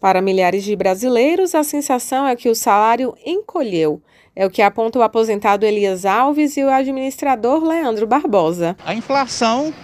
[0.00, 4.00] Para milhares de brasileiros, a sensação é que o salário encolheu.
[4.34, 8.76] É o que aponta o aposentado Elias Alves e o administrador Leandro Barbosa.
[8.86, 9.74] A inflação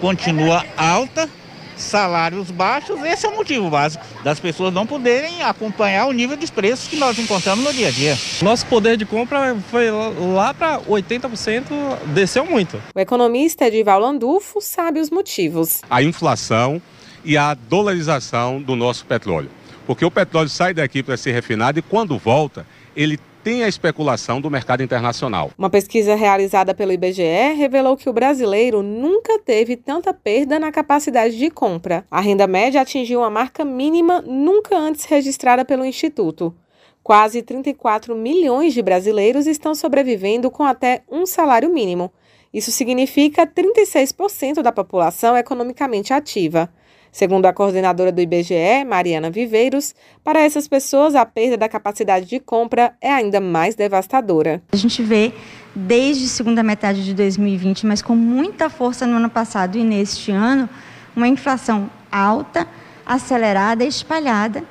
[0.00, 1.30] continua alta,
[1.76, 6.50] salários baixos, esse é o motivo básico das pessoas não poderem acompanhar o nível dos
[6.50, 8.18] preços que nós encontramos no dia a dia.
[8.42, 11.64] Nosso poder de compra foi lá para 80%,
[12.12, 12.82] desceu muito.
[12.92, 15.82] O economista Edival Landulfo sabe os motivos.
[15.88, 16.82] A inflação
[17.24, 19.50] e a dolarização do nosso petróleo.
[19.86, 24.40] Porque o petróleo sai daqui para ser refinado e quando volta, ele tem a especulação
[24.40, 25.50] do mercado internacional.
[25.58, 31.36] Uma pesquisa realizada pelo IBGE revelou que o brasileiro nunca teve tanta perda na capacidade
[31.36, 32.04] de compra.
[32.10, 36.54] A renda média atingiu uma marca mínima nunca antes registrada pelo Instituto.
[37.02, 42.12] Quase 34 milhões de brasileiros estão sobrevivendo com até um salário mínimo.
[42.54, 46.72] Isso significa 36% da população economicamente ativa.
[47.12, 49.94] Segundo a coordenadora do IBGE, Mariana Viveiros,
[50.24, 54.62] para essas pessoas a perda da capacidade de compra é ainda mais devastadora.
[54.72, 55.30] A gente vê
[55.74, 60.66] desde segunda metade de 2020, mas com muita força no ano passado e neste ano,
[61.14, 62.66] uma inflação alta,
[63.04, 64.64] acelerada, espalhada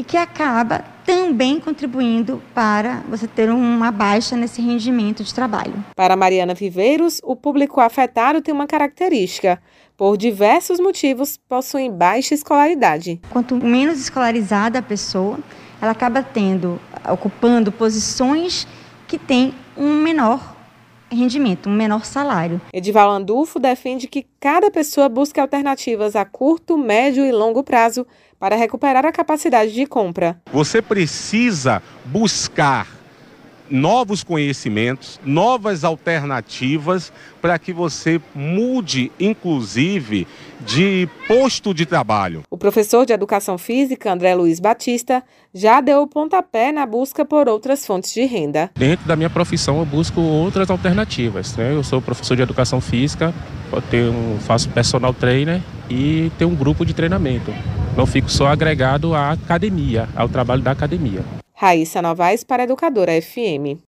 [0.00, 5.74] e que acaba também contribuindo para você ter uma baixa nesse rendimento de trabalho.
[5.94, 9.60] Para Mariana Viveiros, o público afetado tem uma característica.
[9.98, 13.20] Por diversos motivos, possuem baixa escolaridade.
[13.28, 15.38] Quanto menos escolarizada a pessoa,
[15.82, 18.66] ela acaba tendo, ocupando posições
[19.06, 20.56] que têm um menor
[21.16, 22.60] rendimento, um menor salário.
[22.72, 28.06] Edival Andulfo defende que cada pessoa busque alternativas a curto, médio e longo prazo
[28.38, 30.40] para recuperar a capacidade de compra.
[30.52, 32.99] Você precisa buscar
[33.70, 40.26] novos conhecimentos, novas alternativas para que você mude, inclusive,
[40.60, 42.42] de posto de trabalho.
[42.50, 45.22] O professor de Educação Física, André Luiz Batista,
[45.54, 48.70] já deu o pontapé na busca por outras fontes de renda.
[48.76, 51.56] Dentro da minha profissão, eu busco outras alternativas.
[51.56, 51.72] Né?
[51.72, 53.32] Eu sou professor de Educação Física,
[53.90, 57.52] tenho, faço personal trainer e tenho um grupo de treinamento.
[57.96, 61.24] Não fico só agregado à academia, ao trabalho da academia.
[61.60, 63.78] Raíssa Novaes para Educadora FM.